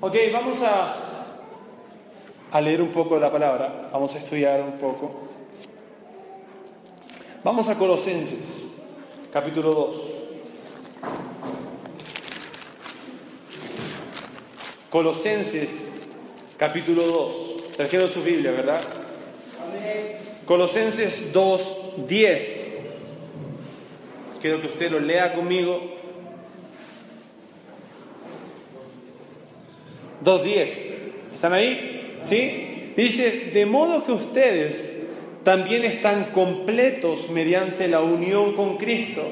[0.00, 0.94] Ok, vamos a,
[2.52, 5.10] a leer un poco la palabra, vamos a estudiar un poco.
[7.42, 8.64] Vamos a Colosenses,
[9.32, 9.96] capítulo 2.
[14.88, 15.90] Colosenses,
[16.56, 17.76] capítulo 2.
[17.76, 18.80] Trajeron su Biblia, ¿verdad?
[20.46, 22.66] Colosenses 2, 10.
[24.40, 25.97] Quiero que usted lo lea conmigo.
[30.24, 30.94] 2.10.
[31.34, 32.18] ¿Están ahí?
[32.22, 32.92] ¿Sí?
[32.96, 34.96] Dice, de modo que ustedes
[35.44, 39.22] también están completos mediante la unión con Cristo,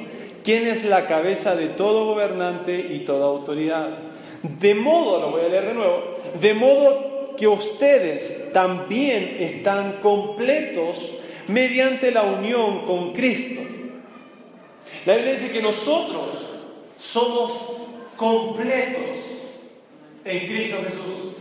[0.45, 3.88] quien es la cabeza de todo gobernante y toda autoridad.
[4.42, 11.14] De modo, lo voy a leer de nuevo, de modo que ustedes también están completos
[11.48, 13.60] mediante la unión con Cristo.
[15.04, 16.34] La Biblia dice que nosotros
[16.96, 17.52] somos
[18.16, 19.35] completos
[20.26, 21.32] en Cristo Jesús.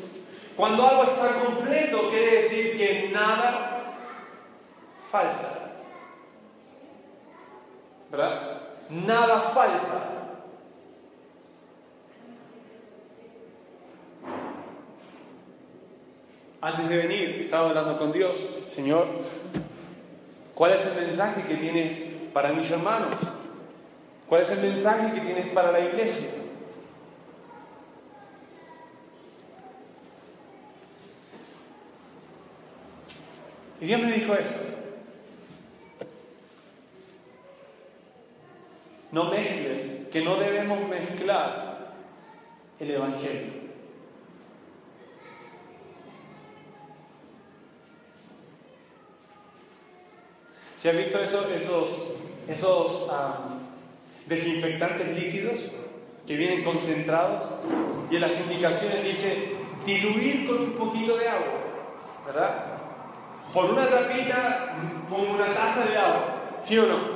[0.56, 3.96] Cuando algo está completo, quiere decir que nada
[5.12, 5.74] falta.
[8.10, 8.62] ¿Verdad?
[8.90, 10.12] Nada falta.
[16.62, 19.08] Antes de venir, estaba hablando con Dios, Señor,
[20.56, 22.02] ¿cuál es el mensaje que tienes
[22.34, 23.16] para mis hermanos?
[24.28, 26.30] ¿Cuál es el mensaje que tienes para la iglesia?
[33.82, 34.60] Y Dios me dijo esto.
[39.12, 41.94] No mezcles, que no debemos mezclar
[42.80, 43.66] el Evangelio.
[50.76, 51.46] ¿Se han visto esos,
[52.48, 53.10] esos,
[54.28, 55.62] desinfectantes líquidos
[56.28, 57.48] que vienen concentrados?
[58.12, 59.48] Y en las indicaciones dice
[59.86, 61.54] diluir con un poquito de agua,
[62.26, 62.65] ¿verdad?
[63.56, 64.76] Por una tapita,
[65.10, 66.24] con una taza de agua,
[66.62, 67.16] ¿sí o no?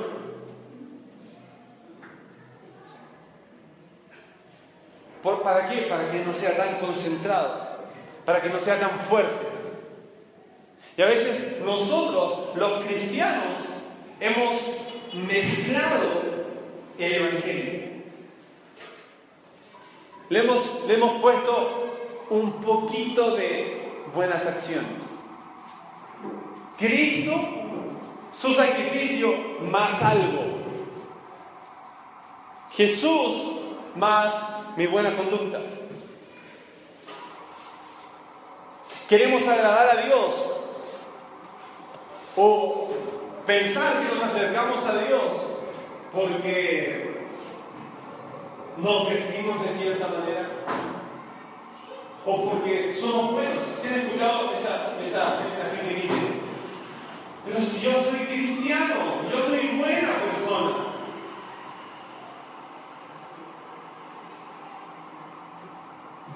[5.42, 5.82] ¿Para qué?
[5.82, 7.60] Para que no sea tan concentrado,
[8.24, 9.46] para que no sea tan fuerte.
[10.96, 13.58] Y a veces nosotros, los cristianos,
[14.18, 14.54] hemos
[15.12, 16.22] mezclado
[16.98, 17.80] el Evangelio.
[20.30, 21.96] Le hemos, le hemos puesto
[22.30, 25.19] un poquito de buenas acciones.
[26.80, 27.34] Cristo,
[28.32, 29.32] su sacrificio
[29.70, 30.44] más algo.
[32.72, 33.60] Jesús
[33.94, 35.60] más mi buena conducta.
[39.08, 40.48] Queremos agradar a Dios
[42.36, 42.88] o
[43.44, 45.34] pensar que nos acercamos a Dios
[46.12, 47.10] porque
[48.76, 50.48] nos vestimos de cierta manera
[52.24, 53.62] o porque somos buenos.
[53.80, 56.14] ¿Se han escuchado esa, esa, gente que dice,
[57.44, 60.90] pero si yo soy cristiano, yo soy buena persona?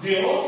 [0.04, 0.44] Dios,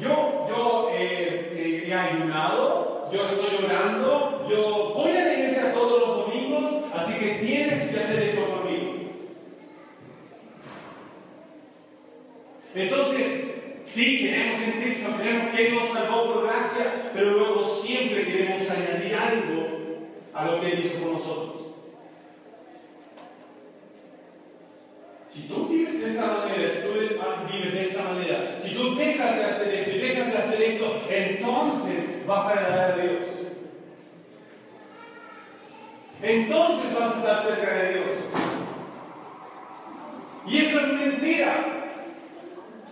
[0.00, 6.00] yo, yo eh, eh, he ayunado, yo estoy orando, yo voy a la iglesia todos
[6.00, 8.94] los domingos, así que tienes que hacer esto conmigo.
[12.74, 13.44] Entonces,
[13.84, 18.68] sí, queremos en Cristo, queremos que Él nos salvó por gracia, pero luego siempre queremos
[18.68, 19.66] añadir algo
[20.34, 21.56] a lo que Él hizo por nosotros.
[25.36, 26.92] Si tú vives de esta manera, si tú
[27.52, 31.02] vives de esta manera, si tú dejas de hacer esto y dejas de hacer esto,
[31.10, 33.24] entonces vas a agradar a Dios.
[36.22, 38.16] Entonces vas a estar cerca de Dios.
[40.46, 41.72] Y eso es mentira.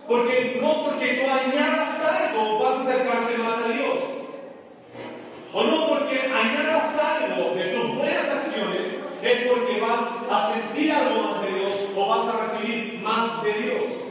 [0.07, 3.99] Porque no porque tú añadas algo vas a acercarte más a Dios.
[5.51, 11.23] O no porque añadas algo de tus buenas acciones es porque vas a sentir algo
[11.23, 14.05] más de Dios o vas a recibir más de Dios.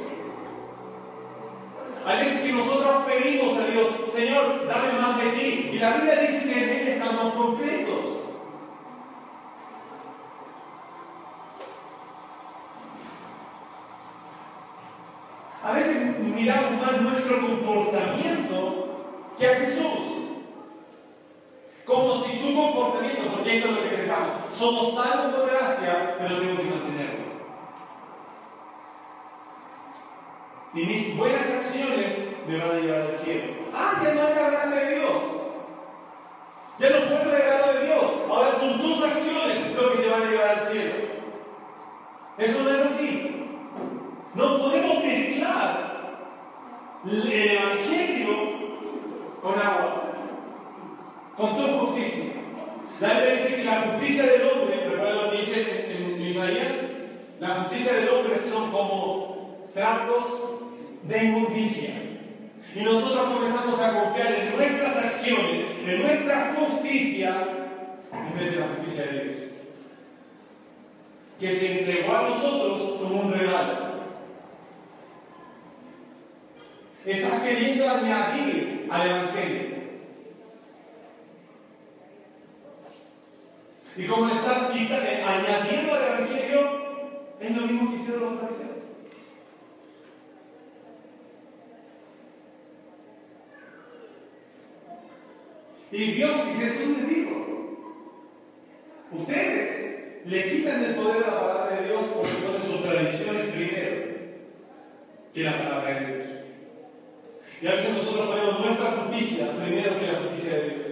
[2.07, 4.64] Hay veces que nosotros pedimos a Dios, Señor,
[5.85, 8.05] la Biblia dice que en Él estamos completos.
[15.63, 18.87] A veces miramos más nuestro comportamiento
[19.39, 19.85] que a Jesús.
[21.85, 26.41] Como si tu comportamiento, porque esto es lo que pensamos, somos salvos por gracia, pero
[26.41, 27.25] tengo que mantenerlo.
[30.73, 33.53] Y mis buenas acciones me van a llevar al cielo.
[33.75, 35.34] Ah, ya no es la gracia de Dios.
[36.79, 38.05] Ya no fue el regalo de Dios.
[38.29, 40.95] Ahora son tus acciones lo que te van a llevar al cielo.
[42.39, 43.49] Eso no es así.
[44.35, 45.95] No podemos mezclar
[47.07, 48.35] el Evangelio
[49.41, 50.03] con agua,
[51.37, 52.33] con tu justicia.
[53.01, 56.75] La Biblia dice que la justicia del hombre, recuerda lo dice en, Isaías?
[57.39, 60.25] La justicia del hombre son como trapos
[61.03, 62.04] de inmundicia.
[62.75, 67.37] Y nosotros comenzamos a confiar en nuestras acciones, en nuestra justicia,
[68.13, 69.37] en vez de la justicia de Dios.
[71.39, 73.95] Que se entregó a nosotros como un regalo.
[77.07, 79.75] Estás queriendo añadir al Evangelio.
[83.97, 86.85] Y como le estás quitando, añadiendo al Evangelio,
[87.39, 88.74] es lo mismo que hicieron los fariseos.
[95.95, 97.31] Y Dios y Jesús les dijo,
[99.13, 104.07] ustedes le quitan el poder a la palabra de Dios porque ponen sus tradiciones primero
[105.33, 106.27] que la palabra de Dios.
[107.63, 110.85] Y a veces nosotros ponemos nuestra justicia primero que la justicia de Dios.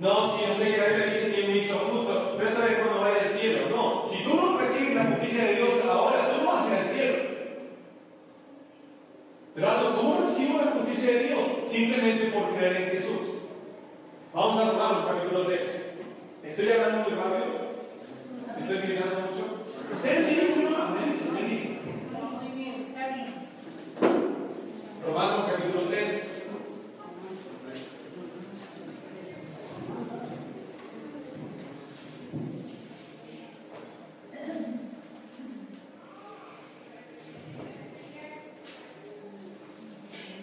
[0.00, 3.22] No, si yo sé que la Biblia dice que me hizo justo, pero cuándo vaya
[3.22, 3.68] al cielo.
[3.70, 6.78] No, si tú no recibes la justicia de Dios ahora, tú no vas a ir
[6.80, 7.14] al cielo.
[9.54, 10.72] Pero ¿cómo recibo la
[11.06, 11.44] de Dios?
[11.70, 13.20] Simplemente por creer en Jesús.
[14.32, 15.60] Vamos a Romanos capítulo 3.
[16.44, 17.64] ¿Estoy hablando muy rápido?
[18.60, 19.64] ¿Estoy gritando mucho?
[19.94, 21.78] Ustedes dicen, no, amén, ustedes dicen.
[25.06, 26.34] Romanos capítulo 3.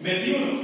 [0.02, 0.62] Veintiuno.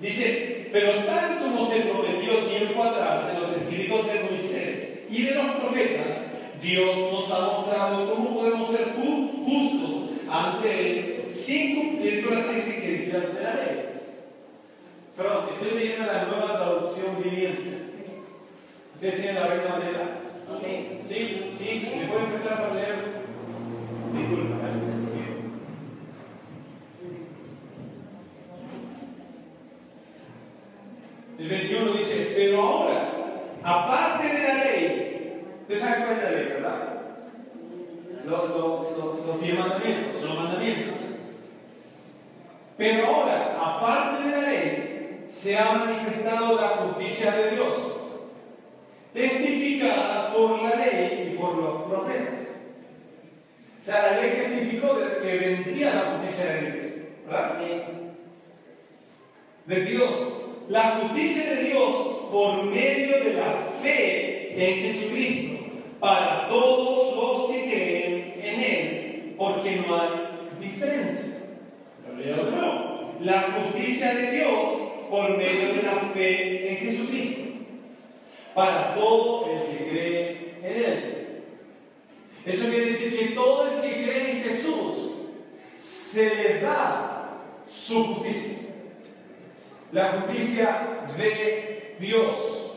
[0.00, 5.34] Dice, pero tal como se prometió tiempo atrás en los escritos de Moisés y de
[5.34, 6.26] los profetas,
[6.62, 13.34] Dios nos ha mostrado cómo podemos ser justos ante Él sin cumplir con las exigencias
[13.34, 13.84] de la ley.
[15.16, 17.78] Perdón, estoy leyendo la nueva traducción viviente.
[18.94, 20.20] ¿Ustedes tienen la reina manera?
[21.04, 22.94] Sí, sí, ¿me pueden empezar a leer?
[24.14, 24.58] Disculpa,
[31.38, 33.12] El 21 dice, pero ahora,
[33.62, 37.00] aparte de la ley, ustedes saben cuál es la ley, ¿verdad?
[38.26, 40.96] Los, los, los, los diez mandamientos, los mandamientos.
[42.76, 48.00] Pero ahora, aparte de la ley, se ha manifestado la justicia de Dios,
[49.14, 52.48] testificada por la ley y por los profetas.
[53.80, 55.48] O sea, la ley testificó que
[56.38, 56.84] Dios.
[57.26, 57.58] ¿Verdad?
[59.66, 60.10] 22.
[60.68, 61.94] La justicia de Dios
[62.30, 65.58] por medio de la fe en Jesucristo
[66.00, 70.10] para todos los que creen en Él, porque no hay
[70.60, 71.38] diferencia.
[73.20, 74.68] La justicia de Dios
[75.10, 77.42] por medio de la fe en Jesucristo.
[78.54, 81.42] Para todo el que cree en Él.
[82.44, 85.07] Eso quiere decir que todo el que cree en Jesús
[86.10, 87.28] se le da
[87.68, 88.58] su justicia.
[89.92, 92.72] La justicia de Dios.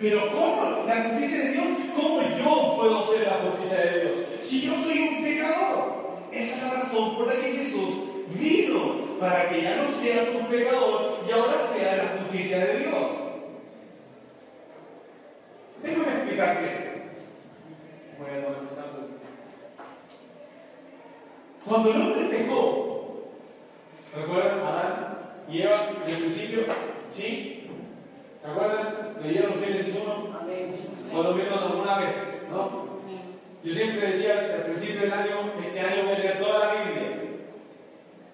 [0.00, 0.84] pero ¿cómo?
[0.86, 4.16] La justicia de Dios, ¿cómo yo puedo ser la justicia de Dios?
[4.42, 6.06] Si yo soy un pecador.
[6.30, 7.94] Esa es la razón por la que Jesús
[8.38, 13.10] vino, para que ya no seas un pecador y ahora sea la justicia de Dios.
[15.82, 16.86] Déjame explicarte esto.
[21.66, 23.24] Cuando el hombre pecó,
[24.14, 25.18] ¿recuerdan Adán
[25.50, 26.60] y Eva en el principio?
[27.10, 27.68] ¿Sí?
[28.40, 29.16] ¿Se acuerdan?
[29.22, 30.36] ¿Leyeron Génesis 1?
[31.12, 32.86] O lo menos alguna vez, ¿no?
[33.64, 37.22] Yo siempre decía al principio del año, este año voy a leer toda la Biblia.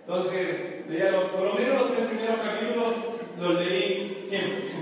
[0.07, 2.95] Entonces, leía por lo menos los tres primeros capítulos,
[3.41, 4.73] los leí siempre.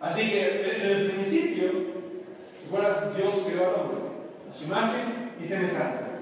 [0.00, 1.94] Así que desde el principio.
[3.16, 3.98] Dios creó al hombre
[4.50, 6.20] a su imagen y semejanza.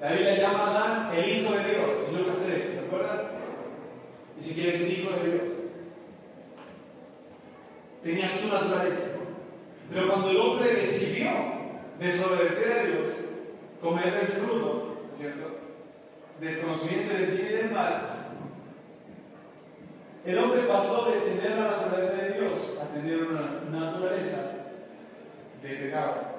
[0.00, 3.20] La Biblia llama a Adán el Hijo de Dios, en Lucas 3, ¿recuerdas?
[4.38, 5.52] Y si quiere ser Hijo de Dios.
[8.02, 9.06] Tenía su naturaleza.
[9.92, 11.30] Pero cuando el hombre decidió
[12.00, 13.12] desobedecer a Dios,
[13.80, 15.58] comer del fruto, ¿cierto?
[16.40, 18.22] Del conocimiento del bien y del mal,
[20.24, 24.52] el hombre pasó de tener la naturaleza de Dios a tener una naturaleza
[25.62, 26.31] de pecado.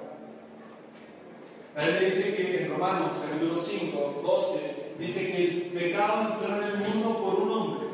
[1.74, 6.68] La Biblia dice que en Romanos, capítulo 5, 12, dice que el pecado entró en
[6.68, 7.88] el mundo por un hombre.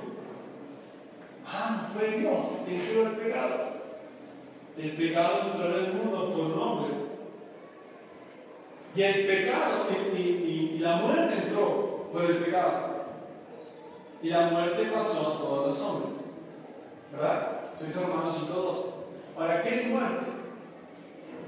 [1.46, 3.56] Ah, fue Dios quien creó el pecado.
[4.76, 6.94] El pecado entró en el mundo por un hombre.
[8.94, 13.04] Y el pecado y, la muerte entró por el pecado.
[14.22, 16.32] Y la muerte pasó a todos los hombres.
[17.12, 17.70] ¿Verdad?
[17.75, 18.87] Sois hermanos y todos.
[19.34, 20.26] ¿Para qué es muerte?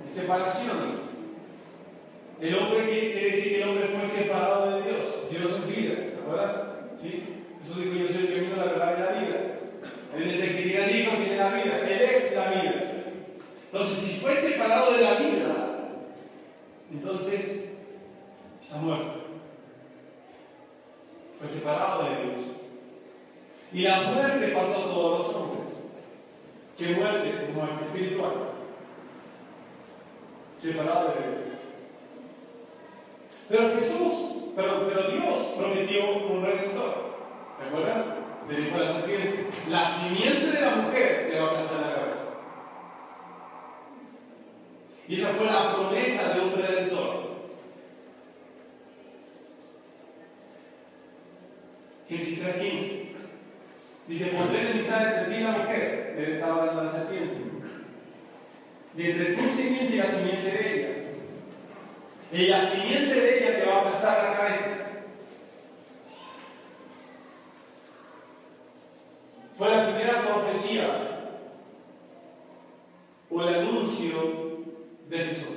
[0.06, 1.01] Separación.
[2.42, 5.30] El hombre quiere decir que el hombre fue separado de Dios.
[5.30, 6.62] Dios es vida, ¿te acuerdas?
[7.00, 7.22] ¿Sí?
[7.62, 9.52] Jesús dijo, yo soy el camino, la verdad y la vida.
[10.16, 11.78] Él es el que tiene el Hijo, tiene la vida.
[11.88, 12.92] Él es la vida.
[13.72, 15.88] Entonces, si fue separado de la vida,
[16.90, 17.74] entonces
[18.60, 19.20] está muerto.
[21.38, 22.46] Fue separado de Dios.
[23.72, 25.74] Y la muerte pasó a todos los hombres.
[26.76, 27.52] ¿Qué muerte?
[27.54, 28.32] Muerte espiritual.
[30.58, 31.51] Separado de Dios.
[33.52, 37.18] Pero Jesús, pero, Dios prometió un redentor.
[37.58, 38.06] ¿Te acuerdas?
[38.48, 41.94] Le dijo a la serpiente, la simiente de la mujer le va a aplastar la
[41.94, 42.24] cabeza.
[45.06, 47.32] Y esa fue la promesa de un redentor.
[52.08, 53.02] Génesis 3.15.
[54.08, 56.14] Dice, pondré enemistad entre ti y la mujer.
[56.16, 57.36] Le estaba hablando a la serpiente.
[58.96, 61.01] Y entre tu simiente y la simiente de ella.
[62.32, 64.70] Y la simiente de ella te va a aplastar la cabeza.
[69.58, 70.86] Fue la primera profecía
[73.30, 74.16] o el anuncio
[75.10, 75.56] de Jesús.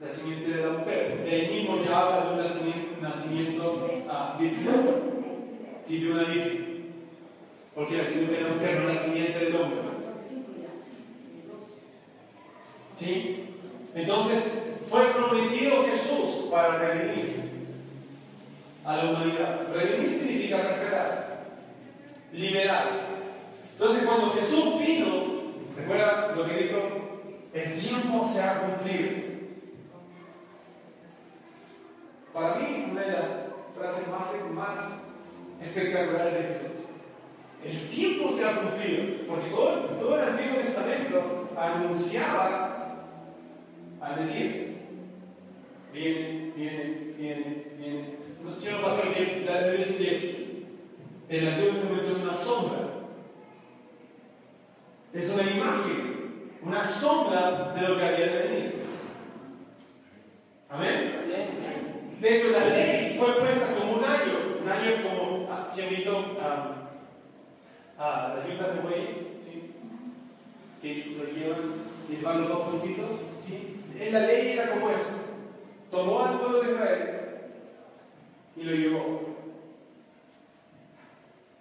[0.00, 1.22] La simiente de la mujer.
[1.22, 4.66] De ahí mismo ya habla de un nacimiento, a virgen.
[5.84, 6.94] Sí, de una virgen.
[7.76, 9.80] Porque la simiente de la mujer no es la simiente del hombre.
[12.96, 13.39] ¿Sí?
[14.00, 14.50] Entonces,
[14.88, 17.36] fue prometido Jesús para redimir
[18.84, 19.66] a la humanidad.
[19.74, 21.44] Redimir significa respetar,
[22.32, 22.86] liberar.
[23.72, 25.06] Entonces, cuando Jesús vino,
[25.76, 26.78] recuerda lo que dijo,
[27.52, 29.30] el tiempo se ha cumplido.
[32.32, 33.24] Para mí, una de las
[33.76, 35.08] frases más, más
[35.62, 36.70] espectaculares de Jesús.
[37.62, 42.79] El tiempo se ha cumplido, porque todo, todo el Antiguo Testamento anunciaba
[44.00, 44.78] al decir,
[45.92, 48.20] viene, viene, viene, viene.
[48.42, 50.50] No que la Biblia dice
[51.28, 52.78] el Antiguo Testamento es una sombra,
[55.12, 58.74] es una imagen, una sombra de lo que había de venir.
[60.68, 61.20] Amén.
[62.20, 64.60] De hecho, la ley fue puesta como un año.
[64.62, 66.90] Un año como, ah, si han visto a
[67.98, 69.16] ah, las juntas de bueyes,
[70.82, 71.74] que lo llevan
[72.10, 73.29] y van los dos juntitos, ¿sí?
[74.00, 75.10] En la ley era como eso.
[75.90, 77.20] Tomó al pueblo de Israel
[78.56, 79.20] y lo llevó.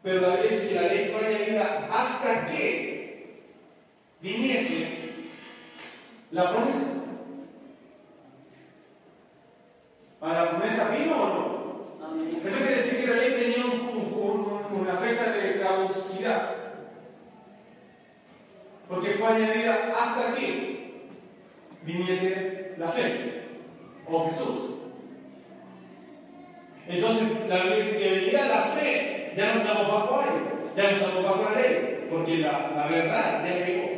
[0.01, 3.43] Pero la vez que la ley fue añadida hasta que
[4.22, 4.88] viniese
[6.31, 7.03] la promesa.
[10.19, 11.69] ¿Para la promesa vino o no?
[12.27, 16.55] Eso quiere decir que la ley tenía una fecha de caducidad.
[18.88, 20.68] Porque fue añadida hasta que
[21.89, 23.43] viniese la fe
[24.08, 24.75] o Jesús.
[26.88, 30.29] Entonces la Biblia dice que venida la fe, ya no estamos bajo ahí,
[30.75, 33.89] ya no estamos bajo la ley, porque la, la verdad ya llegó.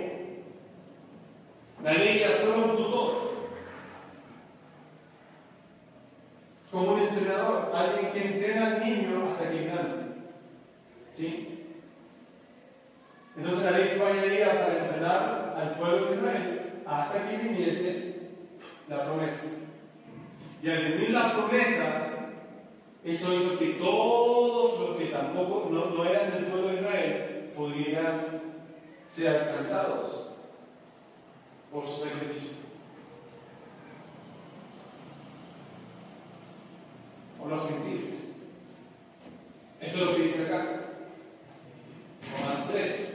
[1.84, 3.22] La ley ya solo un tutor.
[6.70, 10.04] Como un entrenador, alguien que entrena al niño hasta que es grande.
[11.14, 11.66] ¿Sí?
[13.38, 16.61] Entonces la ley fue añadida para entrenar al pueblo de Israel
[16.92, 18.16] hasta que viniese
[18.90, 19.46] la promesa.
[20.62, 22.10] Y al venir la promesa,
[23.04, 28.42] eso hizo que todos los que tampoco no, eran del pueblo de Israel pudieran
[29.08, 30.32] ser alcanzados
[31.72, 32.58] por su sacrificio.
[37.42, 38.34] O los gentiles.
[39.80, 40.82] Esto es lo que dice acá.
[42.32, 43.12] Romano 3.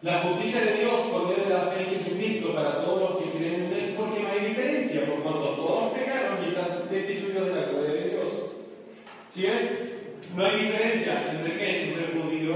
[0.00, 3.36] La justicia de Dios por medio de la fe en Jesucristo para todos los que
[3.36, 7.54] creen en Él, porque no hay diferencia, por cuanto todos pecaron y están destituidos de
[7.54, 8.28] la gloria de Dios.
[9.30, 9.90] ¿Sí ven?
[10.36, 11.82] No hay diferencia entre qué?
[11.88, 12.54] Entre judío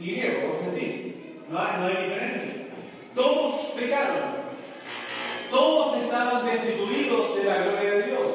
[0.00, 1.44] y griego o gentil.
[1.48, 2.54] No hay, no hay diferencia.
[3.14, 4.34] Todos pecaron.
[5.48, 8.32] Todos estaban destituidos de la gloria de Dios.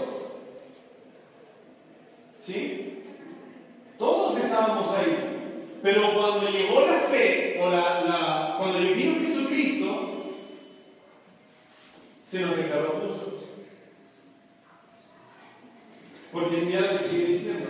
[2.40, 3.04] ¿Sí?
[3.98, 5.30] Todos estábamos ahí.
[5.82, 10.36] Pero cuando llegó la fe, o la, la, cuando vino Jesucristo,
[12.26, 13.34] se nos declaró justos.
[16.32, 17.70] Porque mira lo que sigue diciendo.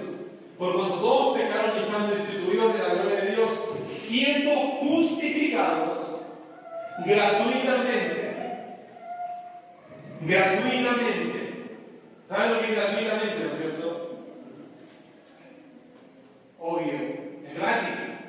[0.57, 3.49] Por cuanto todos pecaron y están destituidos de la gloria de Dios,
[3.83, 5.97] siendo justificados
[7.05, 8.29] gratuitamente
[10.21, 11.39] gratuitamente.
[12.27, 14.09] ¿Saben lo que es gratuitamente, no es cierto?
[16.59, 16.93] Obvio,
[17.47, 18.19] es gratis.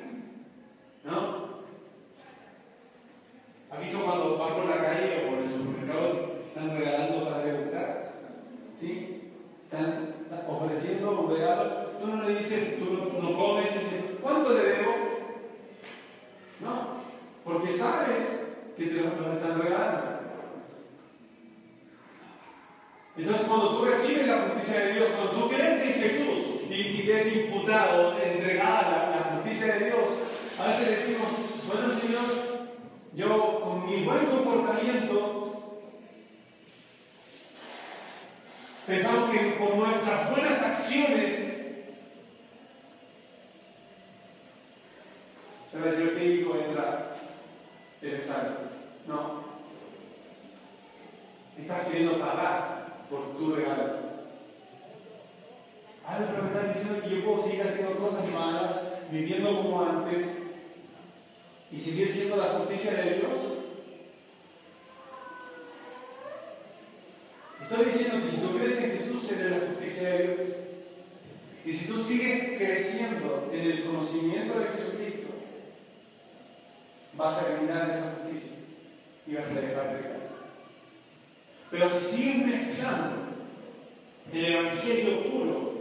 [1.03, 1.51] ¿No?
[3.71, 8.11] ¿Ha visto cuando vas por la calle o por el supermercado están regalando para degustar?
[8.77, 9.31] ¿Sí?
[9.63, 10.15] Están
[10.47, 11.87] ofreciendo un regalo.
[11.99, 12.85] Tú no le dices, tú
[13.21, 14.91] no, comes y dices, ¿cuánto le debo?
[16.59, 16.73] No,
[17.43, 20.11] porque sabes que te lo están regalando.
[23.17, 27.19] Entonces, cuando tú recibes la justicia de Dios, cuando tú crees en Jesús y, te
[27.19, 30.09] es imputado, entregada la, justicia de Dios,
[30.57, 31.27] a veces decimos,
[31.67, 32.69] bueno Señor,
[33.13, 35.79] yo con mi buen comportamiento,
[38.87, 41.51] pensamos que por nuestras buenas acciones,
[45.73, 47.15] a decir, que hijo entra,
[48.01, 48.57] eres salvo.
[49.07, 49.41] No.
[51.57, 52.70] Estás queriendo pagar
[53.41, 54.11] tu regalo.
[56.05, 58.77] Ah, pero me están diciendo que yo puedo seguir haciendo cosas malas,
[59.11, 60.25] viviendo como antes,
[61.71, 63.37] y seguir siendo la justicia de Dios.
[67.61, 70.57] Estoy diciendo que si tú crees en Jesús, eres la justicia de Dios.
[71.63, 75.29] Y si tú sigues creciendo en el conocimiento de Jesucristo,
[77.15, 78.57] vas a caminar esa justicia
[79.27, 80.21] y vas a dejar de caer.
[81.71, 83.30] Pero si siguen mezclando
[84.33, 85.71] el Evangelio puro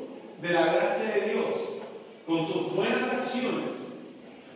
[0.41, 1.55] de la gracia de Dios
[2.27, 3.71] con tus buenas acciones,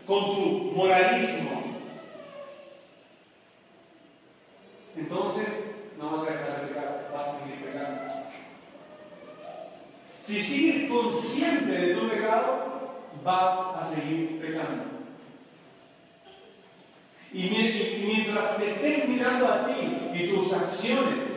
[0.07, 1.63] con tu moralismo,
[4.97, 8.01] entonces no vas a dejar de pecar, vas a seguir pecando.
[10.21, 14.85] Si sigues consciente de tu pecado, vas a seguir pecando.
[17.33, 17.43] Y
[18.07, 21.34] mientras te estés mirando a ti y tus acciones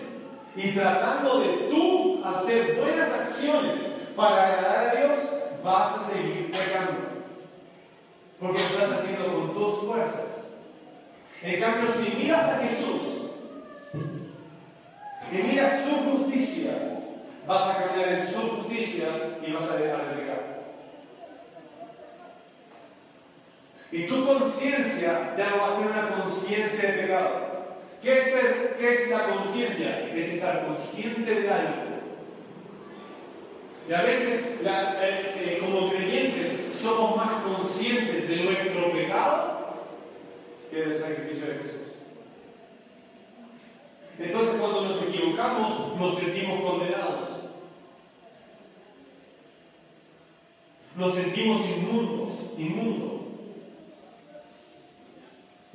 [0.58, 3.76] y tratando de tú hacer buenas acciones
[4.16, 5.20] para agradar a Dios,
[5.64, 6.98] vas a seguir pecando.
[8.40, 10.48] Porque lo estás haciendo con tus fuerzas.
[11.44, 13.02] En cambio, si miras a Jesús
[15.32, 16.72] y miras su justicia,
[17.46, 19.06] vas a cambiar en su justicia
[19.46, 20.58] y vas a dejar de pecar.
[23.92, 27.47] Y tu conciencia ya no va a ser una conciencia de pecado.
[28.02, 30.10] ¿Qué es, la conciencia?
[30.14, 31.88] Es estar consciente de algo.
[33.90, 39.58] Y a veces, eh, eh, como creyentes, somos más conscientes de nuestro pecado
[40.70, 41.82] que del sacrificio de Jesús.
[44.20, 47.30] Entonces, cuando nos equivocamos, nos sentimos condenados.
[50.96, 53.17] Nos sentimos inmundos, inmundos.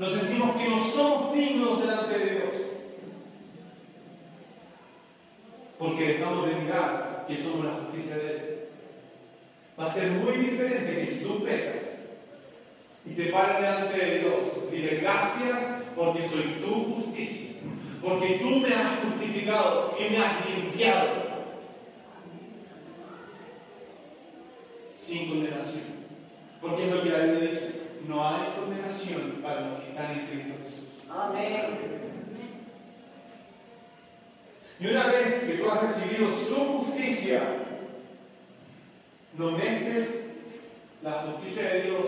[0.03, 2.55] Nos sentimos que no somos dignos delante de Dios.
[5.79, 8.59] Porque dejamos de mirar que somos la justicia de Él.
[9.79, 11.85] Va a ser muy diferente que si tú pecas
[13.07, 17.61] y te paras delante de Dios, dile gracias porque soy tu justicia.
[18.03, 21.11] Porque tú me has justificado y me has limpiado.
[24.97, 25.85] Sin condenación.
[26.61, 30.27] Porque es lo que la Biblia dice no hay condenación para los que están en
[30.27, 30.89] Cristo Jesús.
[31.11, 31.93] Amén.
[34.81, 37.41] Y una vez que tú has recibido su justicia,
[39.35, 40.31] no mezcles
[41.03, 42.07] la justicia de Dios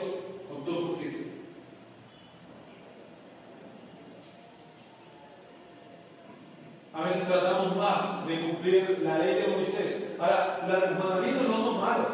[0.49, 1.33] con tu justicia.
[6.93, 10.05] A veces tratamos más de cumplir la ley de Moisés.
[10.19, 12.13] Ahora, los mandamientos no son malos.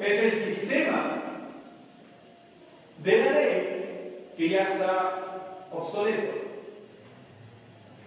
[0.00, 1.22] Es el sistema
[3.02, 6.38] de la ley que ya está obsoleto.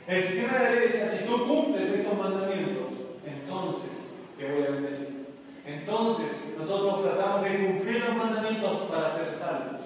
[0.08, 2.94] El sistema de la ley decía, si tú cumples estos mandamientos,
[3.26, 3.91] entonces
[4.38, 5.28] te voy a bendecir.
[5.65, 9.82] Entonces nosotros tratamos de cumplir los mandamientos para ser salvos.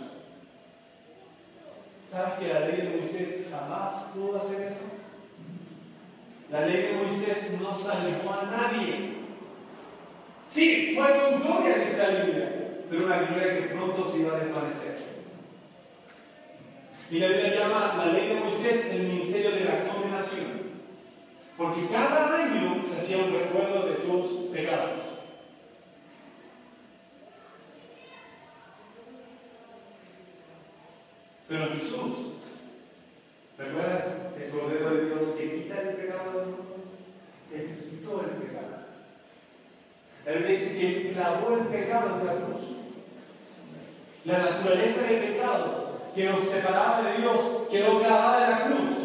[2.08, 4.86] ¿Sabes que la ley de Moisés jamás pudo hacer eso?
[6.49, 9.15] La ley de Moisés no salvó a nadie.
[10.47, 14.39] Sí, fue con gloria, dice la Biblia, pero una gloria que pronto se iba a
[14.39, 15.14] desvanecer.
[17.09, 20.65] Y la Biblia llama la ley de Moisés el ministerio de la condenación.
[21.55, 25.03] Porque cada año se hacía un recuerdo de tus pecados.
[31.47, 32.33] Pero Jesús,
[33.55, 36.55] ¿recuerdas el Cordero de Dios que quita el pecado?
[37.53, 38.65] Él quitó el pecado.
[40.25, 42.61] Biblia dice que él clavó el pecado en la cruz.
[44.25, 45.84] La naturaleza del pecado
[46.15, 48.97] que nos separaba de Dios, que lo clavaba en la cruz.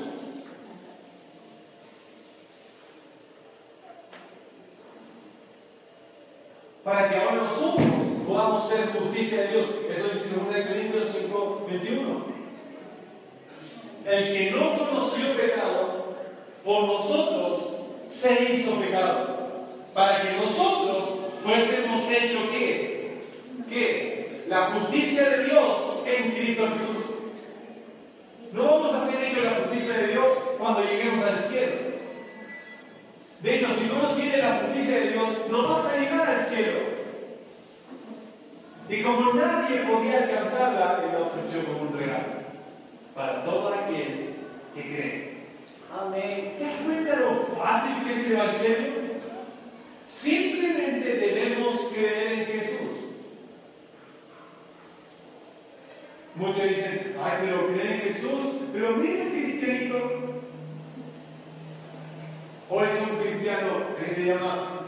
[6.85, 7.87] Para que ahora nosotros
[8.27, 9.67] podamos ser justicia de Dios.
[9.91, 12.41] Eso dice 2 Corintios 5, 21.
[14.07, 16.17] El que no conoció pecado,
[16.65, 17.59] por nosotros
[18.09, 19.67] se hizo pecado.
[19.93, 21.09] Para que nosotros
[21.43, 23.21] fuésemos hecho que,
[23.69, 27.00] que la justicia de Dios en Cristo Jesús.
[28.53, 30.27] No vamos a ser hechos la justicia de Dios
[30.59, 31.73] cuando lleguemos al cielo.
[33.41, 36.79] De hecho, si no tienes la justicia de Dios, no vas a llegar al cielo.
[38.89, 42.41] Y como nadie podía alcanzarla, Él la ofreció como un regalo
[43.15, 44.35] para todo aquel
[44.75, 45.41] que cree.
[45.97, 46.55] Amén.
[46.59, 49.01] ¿Te das cuenta lo fácil que es el Evangelio?
[50.05, 52.80] Simplemente debemos creer en Jesús.
[56.41, 60.31] Muchos dicen, ay, pero creen en Jesús, pero mira el cristianito
[62.71, 64.87] o es un cristiano que se llama,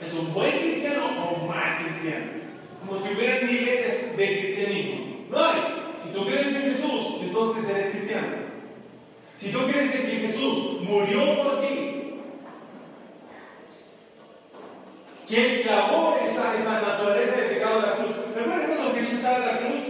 [0.00, 2.26] es un buen cristiano o un mal cristiano.
[2.86, 5.26] Como si hubiera niveles de cristianismo.
[5.28, 5.60] No hay.
[5.98, 8.28] Si tú crees en Jesús, entonces eres cristiano.
[9.40, 12.20] Si tú crees en que Jesús murió por ti,
[15.26, 18.16] quien clavó esa, esa naturaleza de pecado de la cruz.
[18.36, 19.81] ¿Recuerdas cuando Jesús estaba en la cruz?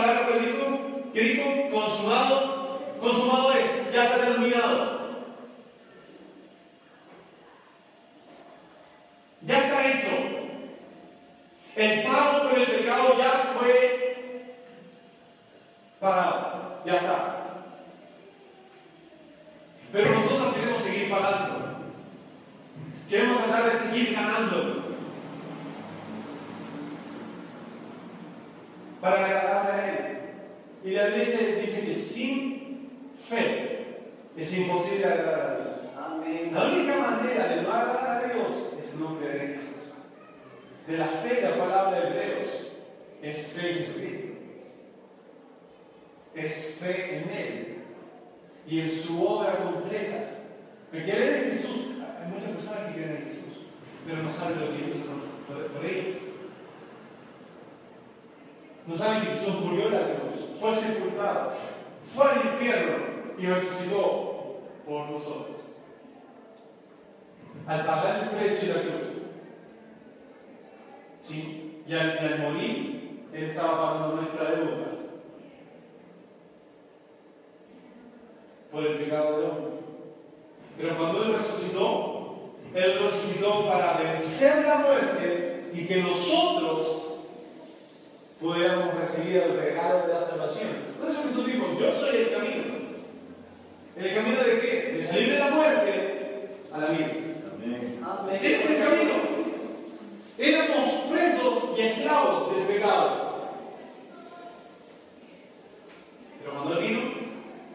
[0.00, 4.98] Palabra que dijo, que dijo, consumado, consumado es, ya está terminado.
[9.42, 10.16] Ya está hecho.
[11.74, 14.44] El pago por el pecado ya fue
[15.98, 16.80] pagado.
[16.86, 17.34] Ya está.
[19.92, 21.80] Pero nosotros queremos seguir pagando.
[23.10, 24.84] Queremos tratar de seguir ganando.
[29.00, 29.47] Para.
[30.88, 32.88] Y la iglesia dice que sin
[33.28, 33.98] fe
[34.34, 35.78] es imposible agradar a Dios.
[35.94, 36.50] Amén.
[36.54, 39.76] La única manera de no agradar a Dios no creer en Jesús.
[40.86, 42.46] De la fe, la palabra de Hebreos
[43.20, 44.28] es fe en Jesucristo.
[46.34, 47.76] Es fe en Él
[48.66, 50.24] y en su obra completa.
[50.90, 53.66] Porque creer en Jesús, hay muchas personas que creen en Jesús,
[54.06, 55.04] pero no saben lo que hizo
[55.46, 56.16] por, por ellos.
[58.86, 60.17] No saben que Jesús murió en la
[60.60, 61.52] fue sepultado,
[62.14, 62.96] fue al infierno
[63.38, 65.58] y resucitó por nosotros
[67.68, 69.08] al pagar el precio de la cruz.
[71.20, 71.82] ¿Sí?
[71.86, 74.86] Y, al, morir, Él estaba pagando nuestra deuda
[78.72, 79.70] por el pecado del hombre.
[80.78, 86.97] Pero cuando Él resucitó, Él resucitó para vencer la muerte y que nosotros
[88.40, 90.70] pudiéramos recibir el regalo de la salvación.
[91.00, 92.64] Por eso Jesús dijo, yo soy el camino.
[93.96, 94.92] ¿El camino de qué?
[94.96, 97.08] De salir de la muerte a la vida.
[98.32, 99.14] Ese es el camino.
[100.38, 103.28] Éramos presos y esclavos del pecado.
[106.40, 107.00] Pero cuando Él vino,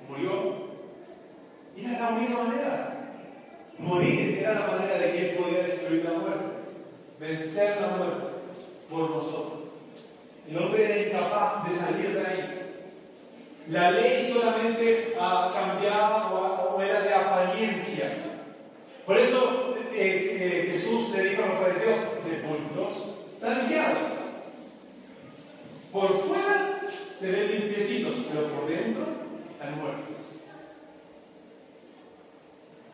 [0.08, 0.54] murió.
[1.76, 2.89] Y era la única manera.
[3.78, 6.45] Morir era la manera de que Él podía destruir la muerte,
[7.19, 8.23] vencer la muerte
[8.89, 9.62] por nosotros.
[10.49, 12.60] El hombre era incapaz de salir de ahí.
[13.69, 18.12] La ley solamente ah, cambiaba o era de apariencia.
[19.06, 22.91] Por eso eh, Jesús le dijo a los fariseos, sepulcros
[23.39, 23.99] tranqueados.
[25.91, 26.82] Por fuera
[27.19, 29.03] se ven limpiecitos, pero por dentro
[29.51, 30.03] están muertos.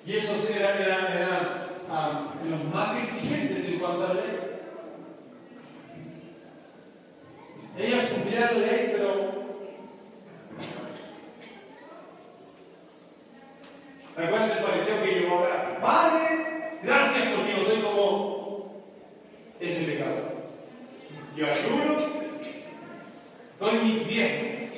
[0.06, 4.49] Y esos eran, eran, ah, los más exigentes en cuanto a la ley.
[7.80, 9.40] Ellos cumplían la ley, pero
[14.18, 15.80] ¿Recuerdas el fariseo que llegó ahora?
[15.82, 16.50] Padre,
[16.82, 18.84] Gracias porque yo soy como
[19.60, 20.30] ese pecado.
[21.36, 21.96] Yo ayuno,
[23.60, 24.70] doy mis diezmos,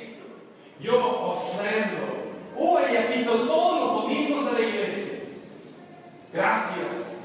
[0.80, 1.98] yo ofrendo,
[2.56, 5.18] voy y asisto todos los domingos a la iglesia.
[6.32, 7.16] Gracias.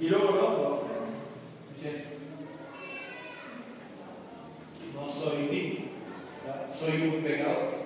[0.00, 0.84] Y luego el otro
[1.72, 2.04] dice,
[4.94, 5.84] no soy digno,
[6.84, 7.84] soy un pecador.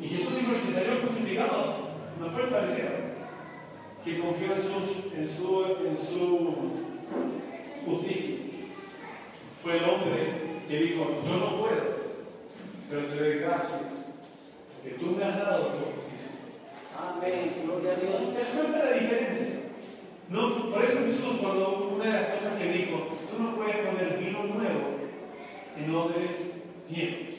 [0.00, 1.74] Y Jesús dijo, el que salió justificado
[2.20, 3.06] no fue el fariseo
[4.04, 6.54] que confió en, en, su, en su
[7.86, 8.36] justicia.
[9.62, 11.96] Fue el hombre que dijo, yo no puedo,
[12.90, 14.12] pero te doy gracias,
[14.74, 16.36] porque tú me has dado tu justicia.
[16.96, 18.34] Amén, gloria a Dios.
[18.34, 19.54] ¿Se cuenta la diferencia?
[20.28, 24.18] No, por eso Jesús, cuando una de las cosas que dijo, tú no puedes poner
[24.18, 24.95] vino nuevo
[25.76, 26.54] en odres
[26.88, 27.34] viejos.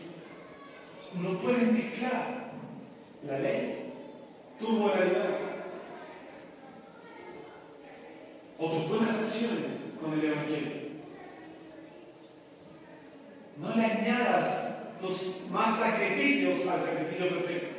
[1.22, 2.52] No puedes mezclar
[3.26, 3.94] la ley
[4.60, 5.38] tu moralidad
[8.60, 9.66] o tus buenas acciones
[10.02, 10.88] con el Evangelio.
[13.58, 17.77] No le añadas tus más sacrificios al sacrificio perfecto.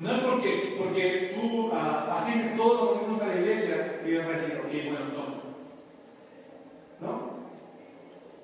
[0.00, 4.30] No es porque, porque tú así todos los domingos a la iglesia y vas a
[4.30, 5.36] decir, ok, bueno, toma.
[7.00, 7.30] ¿No?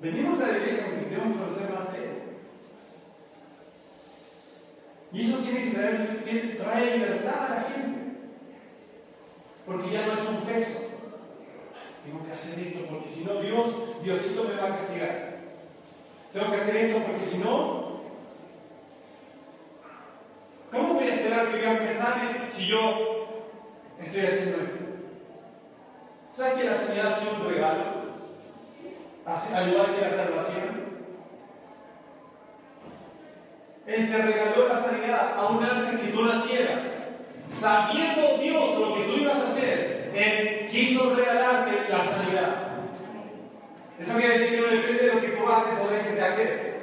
[0.03, 2.27] Venimos a la iglesia porque queremos conocer más de.
[5.15, 7.99] Y eso tiene que traer, trae libertad a la gente.
[9.65, 10.81] Porque ya no es un peso.
[12.05, 15.37] Tengo que hacer esto porque si no Dios, Diosito me va a castigar.
[16.35, 17.87] Tengo que hacer esto porque si no,
[20.71, 23.29] ¿Cómo voy a que Dios me sane si yo
[24.01, 24.87] estoy haciendo esto?
[26.37, 28.07] ¿Sabes que la sanidad ha sido un regalo?
[29.27, 30.87] Al igual que la salvación.
[33.87, 36.85] Él te regaló la sanidad aún antes que tú nacieras.
[37.49, 42.69] Sabiendo Dios lo que tú ibas a hacer, Él quiso regalarte la sanidad.
[43.99, 46.77] Eso quiere decir que no depende de lo que tú haces o dejes de hacer.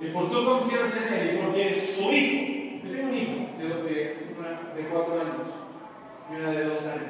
[0.00, 2.84] Y por tu confianza en Él y porque eres su hijo.
[2.84, 5.68] Yo tengo un hijo de, de, de cuatro años
[6.30, 7.02] y una de dos años.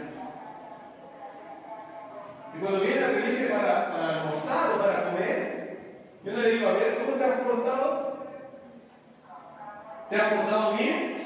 [2.54, 5.78] Y cuando viene a pedirme para, para almorzar o para comer,
[6.24, 8.18] yo le digo, a ver, ¿cómo te has portado?
[10.10, 11.18] ¿Te has portado bien?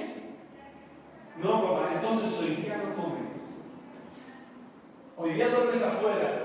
[1.36, 3.62] No, papá, entonces hoy día no comes.
[5.16, 6.42] Hoy día duermes afuera.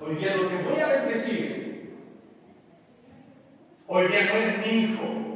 [0.00, 1.96] Hoy día no te voy a bendecir.
[3.86, 5.31] Hoy día no eres mi hijo.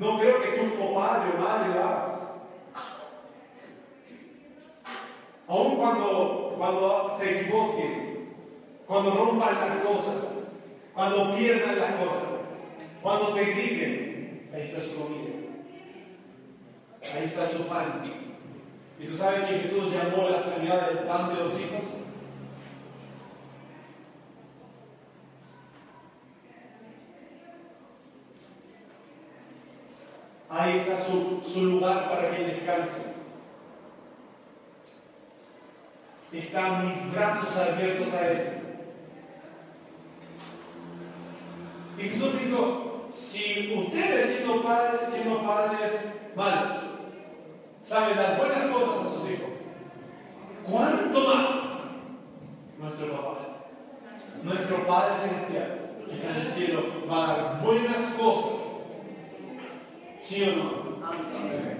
[0.00, 2.26] No creo que tú como padre o madre lo hagas.
[5.46, 8.34] Aun cuando, cuando se equivoquen,
[8.86, 10.24] cuando rompan las cosas,
[10.94, 12.22] cuando pierdan las cosas,
[13.02, 15.34] cuando te griten, ahí está su comida.
[17.14, 18.02] Ahí está su pan.
[18.98, 21.99] ¿Y tú sabes que Jesús llamó la sanidad del pan de los hijos?
[30.50, 33.14] Ahí está su, su lugar para que descanse.
[36.32, 38.60] Están mis brazos abiertos a Él.
[41.98, 45.92] Y Jesús dijo, si ustedes siendo padres, siendo padres
[46.34, 46.78] malos,
[47.84, 49.50] sabe las buenas cosas a sus hijos.
[50.68, 51.50] ¿Cuánto más
[52.78, 53.36] nuestro papá?
[54.42, 58.59] Nuestro Padre Celestial que está en el cielo va a dar buenas cosas.
[60.30, 61.79] ¿Sí o no?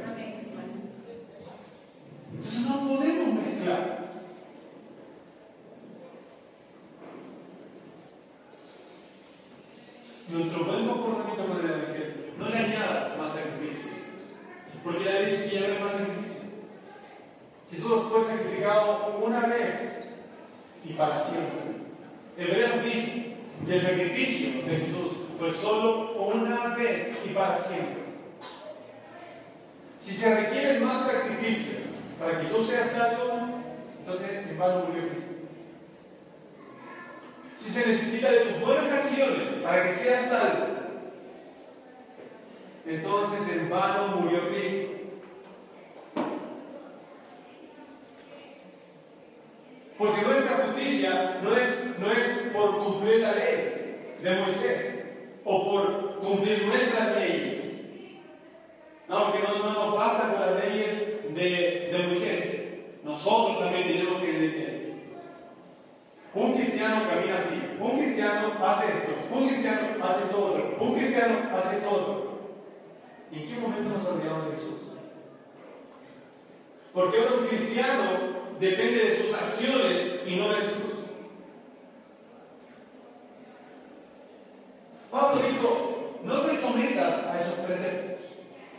[85.30, 88.26] Pablo dijo, no te sometas a esos preceptos.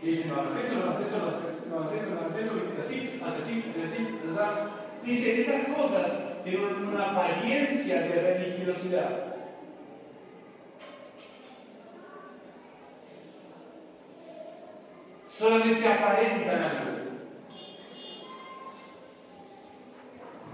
[0.03, 1.17] Y dice, no, acepto, no acepto,
[1.69, 4.19] no acepto, no acepto, así, así, así.
[5.03, 6.11] Dice, esas cosas
[6.43, 9.27] tienen una apariencia de religiosidad.
[15.27, 16.91] solamente aparentan algo.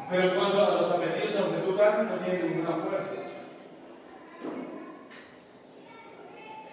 [0.10, 3.37] Pero cuando a los apetitos los que tocan no tienen ninguna fuerza.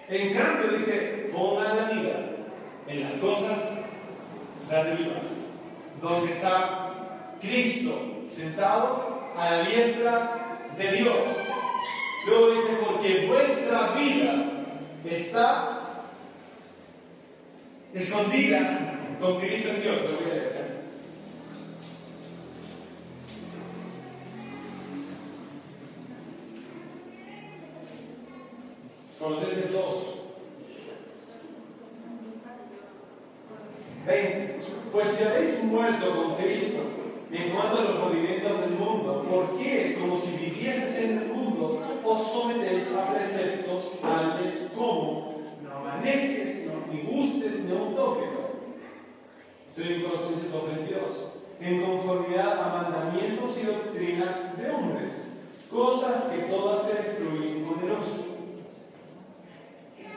[0.08, 2.30] En cambio, dice, pongan la mira
[2.86, 3.58] en las cosas
[4.68, 5.14] de arriba,
[6.02, 11.16] donde está Cristo sentado a la diestra de Dios.
[12.26, 14.44] Luego dice, porque vuestra vida
[15.04, 16.04] está
[17.94, 20.00] escondida con Cristo en Dios.
[20.02, 20.54] Lo voy a leer.
[29.18, 30.14] Colosenses 2.
[34.06, 34.60] 20.
[34.92, 36.78] Pues si habéis muerto con Cristo
[37.30, 41.82] en cuanto a los movimientos del mundo, ¿por qué, como si vivieses en el mundo,
[42.04, 48.30] os sometéis a preceptos tales como no manejes, no ni gustes, no toques?
[49.68, 50.90] Estoy en Colosenses 2.22.
[51.60, 55.12] En conformidad a mandamientos y doctrinas de hombres,
[55.70, 58.24] cosas que todas se destruyen con el oso.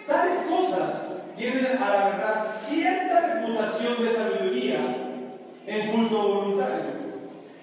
[0.06, 5.08] Tales cosas tienen a la verdad cierta reputación de sabiduría
[5.68, 6.94] en culto voluntario,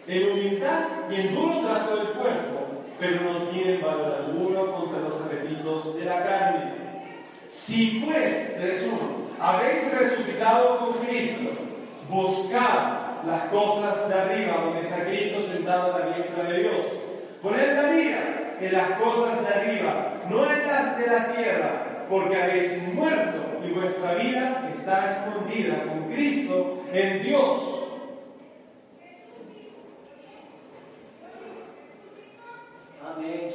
[0.07, 5.21] en humildad y en duro trato del cuerpo, pero no tienen valor alguno contra los
[5.21, 6.73] apetitos de la carne.
[7.49, 11.51] Si pues, resumo, habéis resucitado con Cristo,
[12.09, 16.85] buscad las cosas de arriba, donde está Cristo sentado a la diestra de Dios.
[17.43, 22.43] Poned la mira en las cosas de arriba, no en las de la tierra, porque
[22.43, 27.75] habéis muerto y vuestra vida está escondida con Cristo en Dios.
[33.17, 33.49] Amén.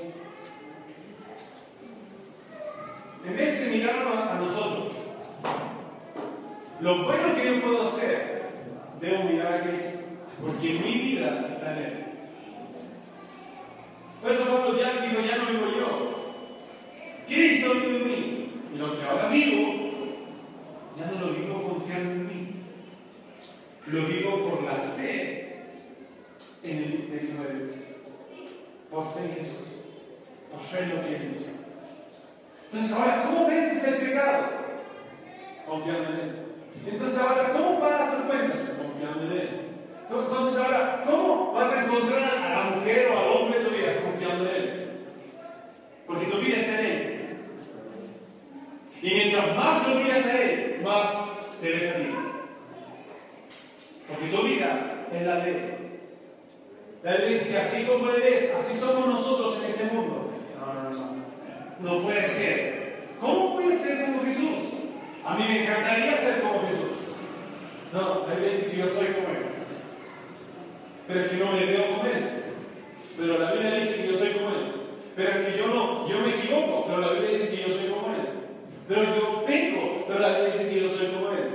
[3.25, 4.93] En vez de mirarnos a nosotros,
[6.89, 8.41] lo bueno que yo puedo hacer,
[8.99, 9.99] debo mirar a Cristo,
[10.41, 12.05] porque mi vida está en Él.
[14.21, 16.09] Por eso Pablo ya digo, ya no vivo yo.
[17.27, 18.51] Cristo vive en mí.
[18.73, 19.73] Y lo que ahora vivo,
[20.97, 22.55] ya no lo vivo confiando en mí.
[23.87, 25.61] Lo vivo por la fe
[26.63, 27.75] en el Hijo de Dios.
[28.89, 29.67] Por fe en Jesús.
[30.51, 31.51] Por fe en lo que Él hizo.
[32.65, 34.45] Entonces, ahora, ¿cómo vences el pecado?
[35.67, 36.48] Confiando en Él.
[36.85, 38.75] Entonces, ahora, ¿cómo pagas tus cuentas?
[38.77, 39.49] Confiando en Él.
[40.09, 44.01] Entonces, ahora, ¿cómo vas a encontrar a la mujer o al hombre de tu vida?
[44.01, 44.91] Confiando en Él.
[46.07, 47.19] Porque tu vida está en Él.
[49.01, 51.13] Y mientras más miras a Él, más
[51.61, 52.15] te ves a ti.
[54.07, 55.75] Porque tu vida es la ley.
[57.03, 60.31] La ley dice que así como Él es, así somos nosotros en este mundo.
[60.59, 61.19] No, no, no.
[61.79, 62.79] No puede ser.
[63.21, 64.68] ¿Cómo puede ser como Jesús?
[65.29, 66.89] A mí me encantaría ser como Jesús.
[67.93, 69.45] No, la Biblia dice que yo soy como Él.
[71.07, 72.29] Pero es que no me veo como Él.
[73.15, 74.73] Pero la Biblia dice que yo soy como Él.
[75.15, 77.89] Pero es que yo no, yo me equivoco, pero la Biblia dice que yo soy
[77.89, 78.21] como Él.
[78.87, 81.49] Pero yo peco, pero la Biblia dice que yo soy como Él.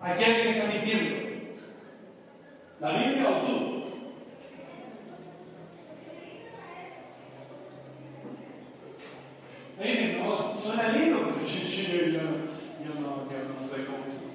[0.00, 1.30] Aquí alguien está mintiendo.
[2.80, 3.80] ¿La Biblia o tú?
[9.80, 11.32] Oye, no, suena lindo,
[11.86, 12.20] yo, yo,
[12.84, 14.30] yo, no, yo no soy como eso.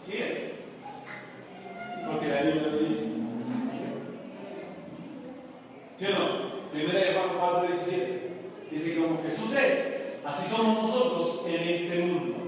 [0.00, 0.52] Sí eres.
[2.06, 3.06] Porque la Biblia lo dice.
[5.98, 6.70] ¿Sí o no?
[6.72, 8.32] Primera de Juan 4, 17.
[8.70, 12.42] Dice como Jesús es, así somos nosotros en este mundo.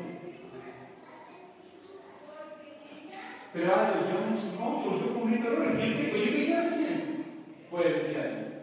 [3.52, 7.24] Pero ay, yo me equivoco, yo cometo errores, yo peco, yo peco recién.
[7.70, 8.54] Puede decir alguien.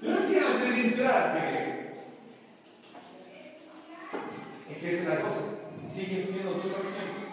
[0.00, 1.74] Yo recién antes de entrar pequé.
[4.70, 5.40] Es que esa es la cosa.
[5.86, 7.24] Sigues viendo tus acciones.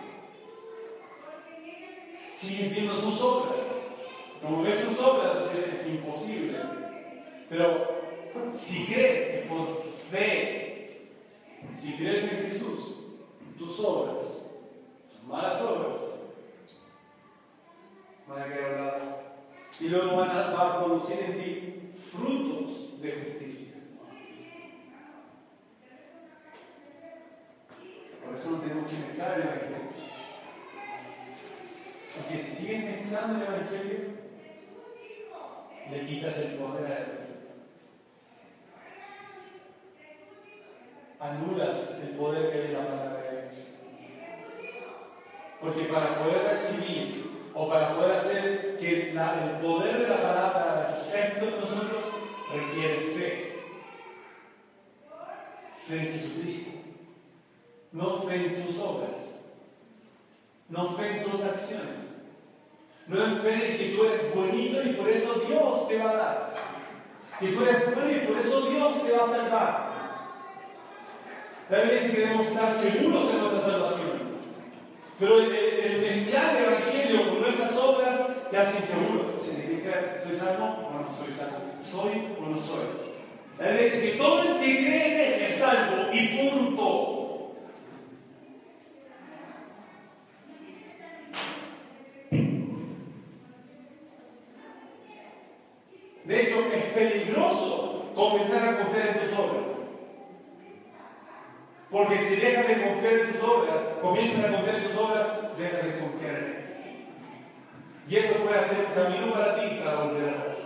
[2.34, 3.56] Sigues viendo tus obras.
[4.42, 6.58] Como ves tus obras, es, imposible.
[7.50, 8.02] Pero
[8.52, 11.10] si crees es por fe,
[11.78, 12.98] si crees en Jesús,
[13.58, 14.46] tus obras,
[15.12, 16.02] tus malas obras,
[18.28, 19.22] van a quedar.
[19.80, 23.82] Y luego van a, va a producir en ti frutos de justicia.
[28.26, 29.82] Por eso no tenemos que mezclar el Evangelio.
[32.16, 32.76] Porque si
[33.28, 34.00] mezclando el Evangelio,
[35.92, 37.06] le quitas el poder a él.
[41.20, 43.68] Anulas el poder que hay en la palabra de Dios.
[45.60, 50.98] Porque para poder recibir o para poder hacer que el poder de la palabra haga
[50.98, 52.04] efecto en nosotros,
[52.52, 53.52] requiere fe.
[55.88, 56.72] Fe en Jesucristo.
[57.92, 59.36] No fe en tus obras.
[60.70, 62.11] No fe en tus acciones.
[63.08, 66.16] No en fe en que tú eres bonito y por eso Dios te va a
[66.16, 66.54] dar.
[67.40, 69.92] Que tú eres bueno y por eso Dios te va a salvar.
[71.70, 74.32] La Biblia dice que debemos estar seguros en nuestra salvación.
[75.20, 79.32] Pero el, el, mezclar el Evangelio con nuestras obras te hace inseguro.
[80.24, 81.58] ¿soy salvo o no soy salvo?
[81.84, 82.86] ¿Soy o no soy?
[83.60, 87.11] Él dice que todo el que cree en Él es salvo y punto.
[97.32, 99.62] Peligroso comenzar a confiar en tus obras.
[101.90, 105.28] Porque si dejas de confiar en tus obras, comienzas a confiar en tus obras,
[105.58, 107.06] dejas de confiar en Él.
[108.08, 110.58] Y eso puede ser un camino para ti para volver atrás.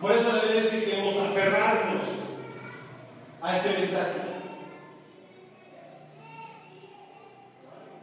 [0.00, 2.04] Por eso le decir que debemos aferrarnos
[3.40, 4.20] a este mensaje.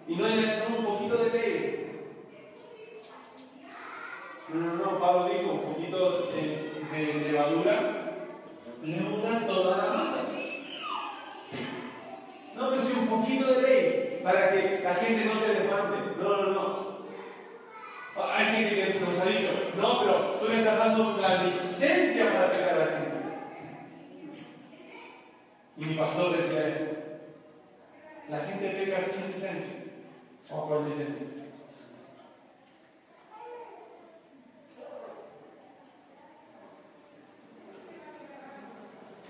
[0.08, 1.80] Y no es un poquito de ley.
[4.52, 8.26] No, no, no, Pablo dijo un poquito de, de levadura,
[8.82, 10.24] levadura toda la masa.
[12.56, 15.98] No, pero sí un poquito de ley para que la gente no se desmante.
[16.20, 17.00] No, no, no.
[18.34, 22.50] Hay gente que nos ha dicho, no, pero tú le estás dando la licencia para
[22.50, 23.18] pegar a la gente.
[25.78, 26.96] Y mi pastor decía esto.
[28.30, 29.84] La gente pega sin licencia
[30.50, 31.40] o con licencia.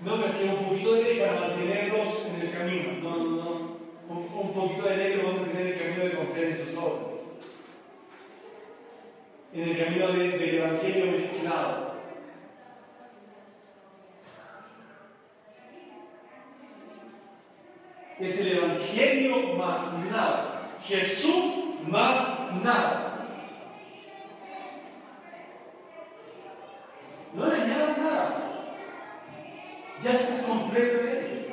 [0.02, 2.92] No, pero que un poquito de ley para mantenerlos en el camino.
[3.02, 3.80] No, no, no.
[4.08, 7.20] Un, poquito de ley para mantener el camino de confiar en sus obras.
[9.52, 11.90] En el camino del Evangelio mezclado.
[18.18, 20.78] Es el Evangelio más nada.
[20.82, 21.54] Jesús
[21.86, 23.26] más nada.
[27.34, 28.50] No le añadas nada
[30.02, 31.46] ya estás completo en Él.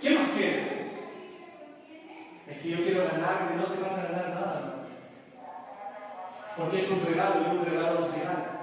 [0.00, 0.86] ¿Qué más quieres?
[2.46, 4.74] Es que yo quiero ganarme, no te vas a ganar nada.
[6.56, 8.56] Porque es un regalo y un regalo no se gana.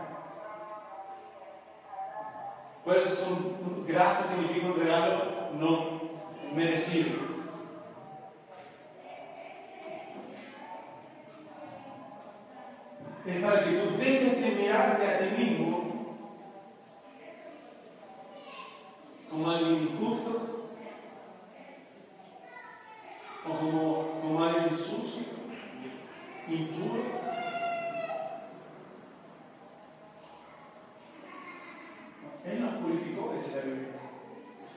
[2.87, 5.99] Por eso son, gracias significa un regalo no
[6.55, 7.09] merecido.
[13.25, 16.15] Es para que tú dejes de mirarte a ti mismo
[19.29, 20.69] como alguien injusto
[23.45, 25.23] o como, como alguien sucio,
[26.47, 27.17] impuro.
[32.49, 33.87] Él nos purificó, dice la Biblia.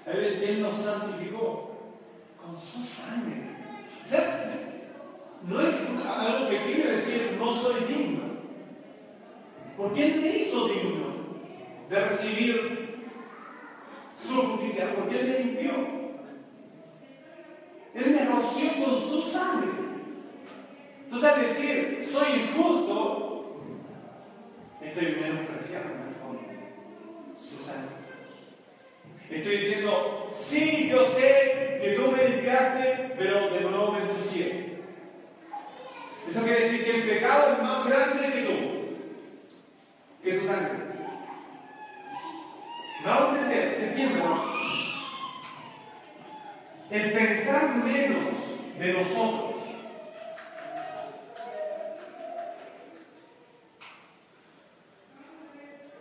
[0.07, 1.71] A veces Él nos santificó
[2.37, 3.43] con su sangre.
[4.05, 4.57] O sea,
[5.43, 8.23] no es algo pequeño decir no soy digno.
[9.77, 11.07] Porque Él me hizo digno
[11.89, 13.07] de recibir
[14.21, 15.73] su justicia, porque Él me limpió.
[17.95, 19.71] Él me roció con su sangre.
[21.05, 23.63] Entonces al decir, soy injusto,
[24.81, 26.41] estoy menospreciando en el fondo
[27.41, 27.97] su sangre.
[29.31, 34.81] Estoy diciendo, sí, yo sé que tú me limpiaste, pero de nuevo me ensucié.
[36.29, 38.55] Eso quiere decir que el pecado es más grande que tú,
[40.23, 40.91] que tu sangre.
[43.05, 44.21] Vamos a entender, ¿se entiende?
[46.91, 48.35] El pensar menos
[48.79, 49.51] de nosotros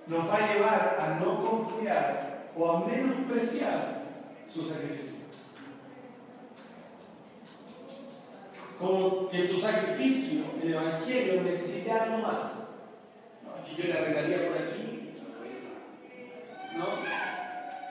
[0.10, 4.04] nos va a llevar a no confiar o a menospreciar
[4.52, 5.20] su sacrificio.
[8.80, 12.44] Como que su sacrificio, el Evangelio, necesita algo más.
[13.44, 15.12] No, yo le arreglaría por aquí,
[16.78, 16.86] ¿no?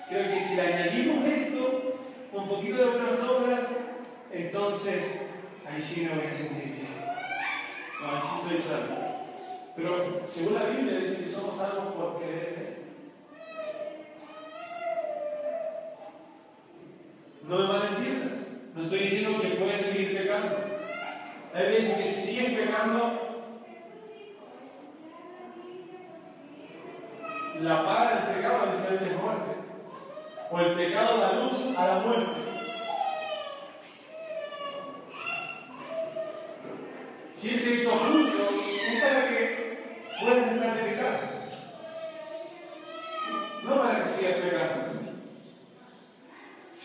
[0.08, 1.98] Creo que si le añadimos esto,
[2.32, 3.64] un poquito de buenas obras,
[4.32, 5.04] entonces
[5.66, 6.88] ahí sí me voy a sentir bien.
[8.00, 9.08] No, soy salvo.
[9.76, 12.67] Pero según la Biblia dice que somos salvos por creer.
[17.48, 18.38] No me malentiendas.
[18.74, 20.56] No estoy diciendo que puedes seguir pecando.
[21.54, 23.28] Hay veces que si sigues pecando,
[27.62, 29.54] la paga del pecado es muerte.
[30.50, 32.40] O el pecado da luz a la muerte.
[37.34, 38.48] Si Él te hizo justo,
[38.90, 41.20] es para que puedas dejar de pecar.
[43.64, 44.88] No para que sigas pecando.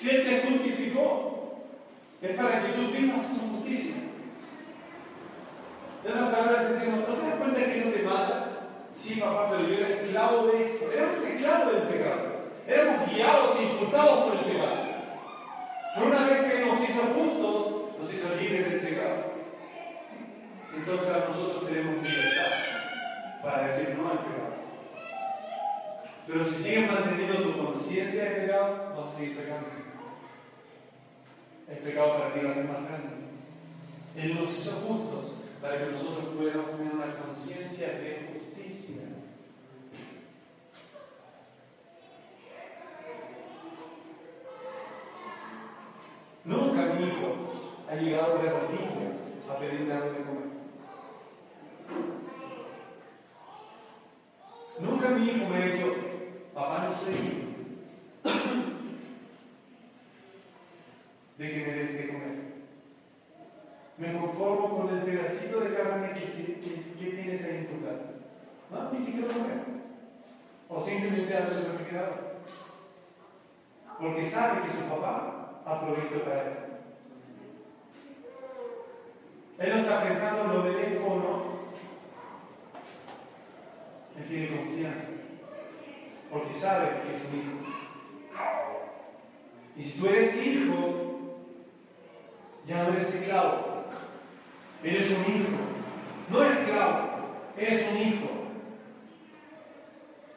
[0.04, 1.64] Si Él te justificó,
[2.24, 3.96] es para que tú vivas su justicia.
[6.04, 8.50] De otras palabras, decimos, ¿no te das cuenta que eso te mata?
[8.94, 10.92] Sí, papá, pero yo era esclavo de esto.
[10.92, 12.22] Éramos esclavos del pecado.
[12.66, 14.76] Éramos guiados e impulsados por el pecado.
[15.96, 19.34] Pero una vez que nos hizo justos, nos hizo libres del pecado.
[20.76, 22.52] Entonces nosotros tenemos libertad
[23.44, 24.54] para decir no al pecado.
[26.26, 29.83] Pero si sigues manteniendo tu conciencia de pecado, vas a seguir pecando.
[31.68, 33.14] El pecado para ti va a ser más grande.
[34.16, 39.04] Él nos hizo justos para que nosotros pudiéramos tener una conciencia de justicia.
[46.46, 47.36] Nunca mi hijo
[47.90, 49.16] ha llegado de rodillas
[49.50, 50.54] a pedirme algo de comer.
[54.80, 55.96] Nunca mi hijo me ha dicho,
[56.54, 57.44] papá no soy hijo.
[61.38, 62.54] de que me deje de comer.
[63.98, 68.14] Me conformo con el pedacito de carne que, que, tienes ahí en tu casa.
[69.28, 69.64] Comer.
[70.70, 72.34] O simplemente abres el refrigerador.
[74.00, 76.54] Porque sabe que su papá aprovecho para él.
[79.60, 81.44] Él no está pensando, lo obedezco o no.
[84.18, 85.10] Él tiene confianza.
[86.32, 87.74] Porque sabe que es un hijo.
[89.76, 91.14] Y si tú eres hijo,
[92.66, 93.86] ya no eres esclavo.
[94.84, 95.50] Eres un hijo.
[96.30, 97.10] No esclavo,
[97.58, 98.43] eres un hijo.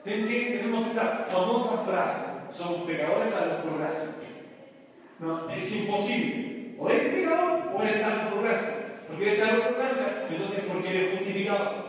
[0.07, 3.77] Tenemos esta famosa frase, somos pecadores a la por
[5.19, 6.75] no, es imposible.
[6.79, 8.75] O eres pecador o eres salvo por gracia.
[9.09, 11.87] Porque eres salvo por gracia, entonces porque eres justificado.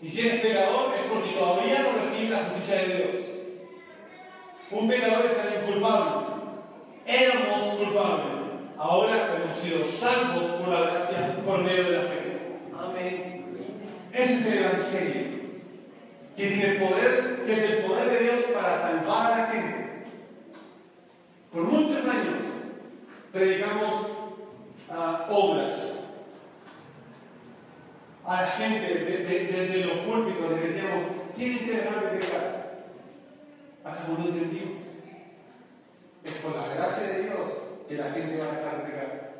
[0.00, 3.24] Y si eres pecador es porque todavía no recibes la justicia de Dios.
[4.70, 6.26] Un pecador es alguien culpable.
[7.06, 8.42] Éramos culpables.
[8.78, 12.38] Ahora hemos sido salvos por la gracia por medio de la fe.
[12.78, 13.44] Amén.
[14.12, 15.31] Ese es el Evangelio.
[16.36, 19.82] Que tiene poder, que es el poder de Dios para salvar a la gente.
[21.52, 22.42] Por muchos años
[23.32, 24.06] predicamos
[24.90, 25.98] ah, obras.
[28.24, 31.02] A la gente desde los púlpitos les decíamos,
[31.36, 32.84] tienen que dejar de pecar.
[33.84, 34.82] Hasta cuando entendimos.
[36.24, 39.32] Es por la gracia de Dios que la gente va a dejar de pecar.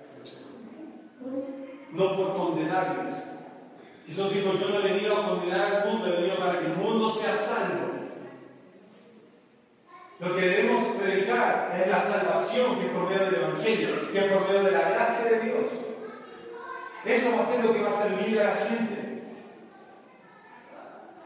[1.93, 3.41] No por condenarles.
[4.07, 6.76] Jesús dijo, yo no he venido a condenar al mundo, he venido para que el
[6.76, 7.92] mundo sea salvo.
[10.18, 14.32] Lo que debemos predicar es la salvación que es por medio del Evangelio, que es
[14.32, 15.66] por medio de la gracia de Dios.
[17.05, 19.22] Eso va a ser lo que va a libre a la gente.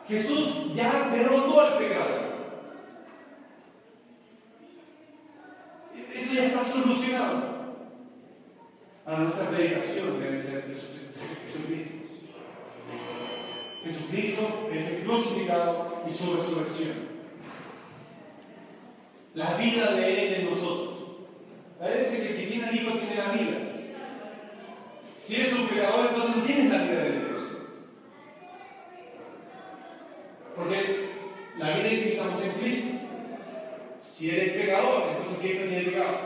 [0.08, 2.26] Jesús ya derrotó el pecado.
[6.14, 7.56] Eso ya está solucionado.
[9.04, 10.64] A nuestra predicación debe ser
[11.44, 11.95] Jesucristo.
[13.84, 17.16] Jesucristo, el crucificado y su resurrección
[19.36, 20.96] la vida de Él en nosotros.
[21.78, 23.58] La Biblia dice que el que tiene al Hijo tiene la vida.
[25.22, 27.40] Si eres un pecador, entonces no tienes la vida de Dios.
[30.56, 31.10] Porque
[31.58, 32.88] la Biblia dice que estamos en Cristo.
[34.00, 36.18] Si eres pecador, entonces Cristo tiene pecado.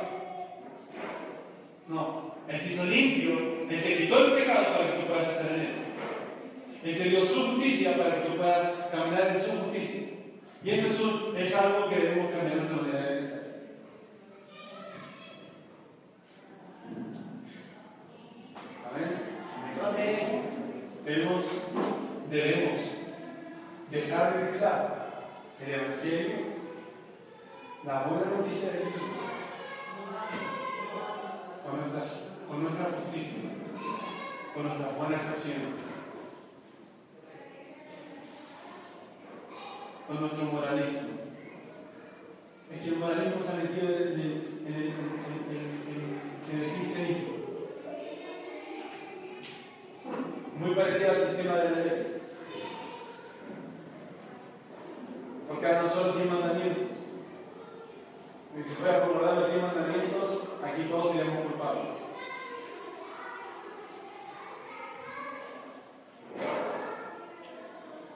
[1.89, 5.53] No, el que hizo limpio, el que quitó el pecado para que tú puedas estar
[5.53, 5.90] en él.
[6.83, 10.09] El que dio su justicia para que tú puedas caminar en su justicia.
[10.65, 13.41] Y esto es, algo que debemos cambiar nuestra manera de pensar.
[18.89, 19.11] Amén.
[19.85, 20.43] Amén.
[21.05, 21.45] Debemos,
[22.31, 22.81] debemos
[23.91, 25.07] dejar de dejar
[25.67, 26.37] el Evangelio,
[27.85, 29.03] la buena noticia de Jesús,
[31.63, 33.51] con, con nuestra justicia,
[34.55, 35.90] con nuestras buenas acciones
[40.11, 41.09] con nuestro moralismo.
[42.73, 44.21] Es que el moralismo se ha metido en
[44.67, 44.95] el,
[46.77, 47.35] cristianismo.
[50.59, 52.23] Muy parecido al sistema de la ley.
[55.49, 56.99] Porque ahora no solo tiene mandamientos.
[58.59, 62.00] Y si fuera por lo de mandamientos, aquí todos seríamos culpables.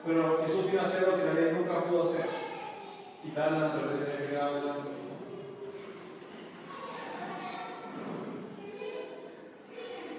[0.05, 2.27] Pero Jesús vino a hacer lo que ley nunca pudo hacer,
[3.23, 4.73] quitar la naturaleza de pecado del.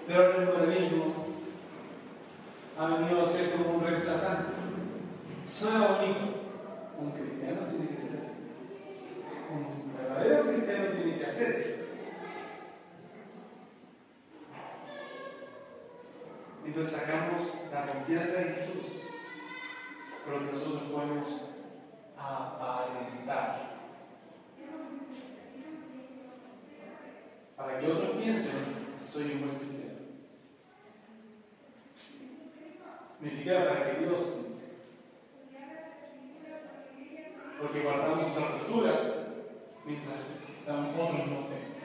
[0.08, 1.14] Pero el moralismo
[2.78, 4.52] ha venido a ser como un reemplazante.
[5.46, 6.20] Suena bonito.
[6.98, 8.34] Un cristiano tiene que ser así.
[9.52, 11.84] Un verdadero cristiano tiene que hacer eso.
[16.64, 18.95] Entonces sacamos la confianza en Jesús
[20.26, 21.50] pero que nosotros podemos
[22.18, 23.76] ah, aparentar.
[27.56, 29.98] Para que otros piensen, soy un buen cristiano.
[33.20, 34.66] Ni siquiera para que Dios piense.
[37.60, 39.00] Porque guardamos esa postura
[39.86, 40.20] mientras
[40.68, 41.76] otros no ven.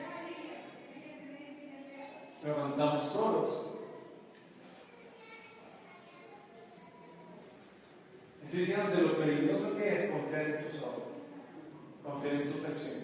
[2.41, 3.70] Pero cuando estamos solos,
[8.51, 11.23] Estoy diciendo de lo peligroso que es confiar en tus obras,
[12.03, 13.00] confiar en tus acciones.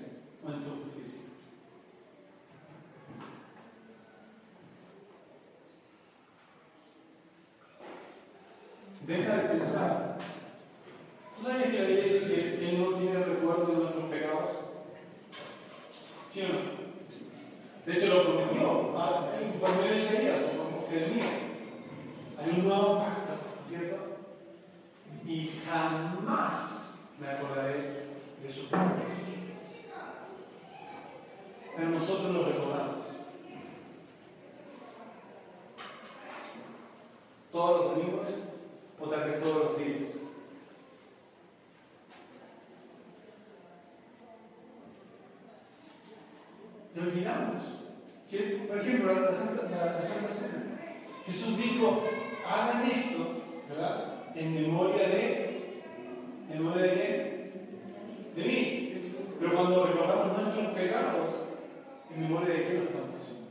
[62.18, 63.48] ¿En memoria de qué lo estamos haciendo?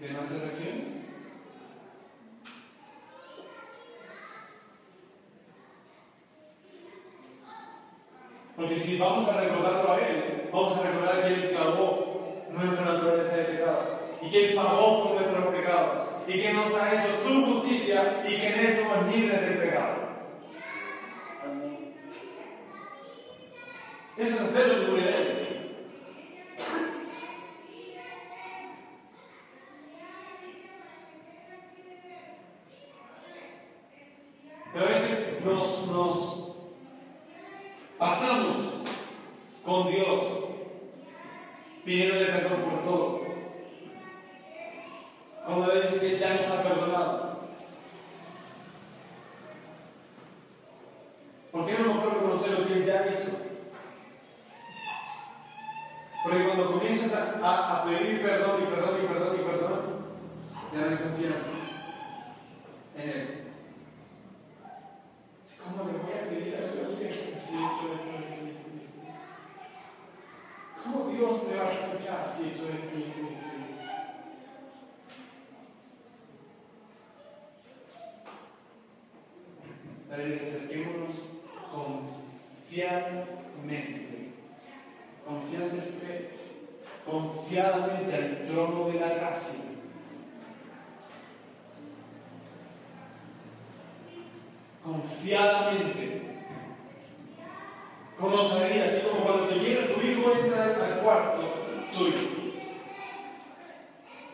[0.00, 0.86] ¿De nuestras acciones?
[8.56, 13.36] Porque si vamos a recordarlo a Él, vamos a recordar que Él clavó nuestra naturaleza
[13.36, 17.44] de pecado y que Él pagó por nuestros pecados y que nos ha hecho su
[17.44, 20.10] justicia y que en eso somos libres de pecado.
[24.16, 25.39] Eso es hacer lo que
[88.40, 89.60] el trono de la gracia.
[94.84, 96.22] Confiadamente.
[98.18, 101.54] Conocería, así como cuando te llega tu hijo, entra al cuarto
[101.92, 102.28] tuyo.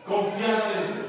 [0.05, 1.06] Confiadamente.